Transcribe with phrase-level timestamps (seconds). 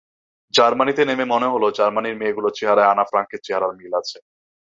[0.53, 4.17] জার্মানিতে নেমে মনে হলো জার্মানির মেয়েগুলোর চেহারায় আনা ফ্রাঙ্কের চেহারার মিল আছে।